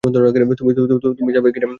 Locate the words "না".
1.59-1.67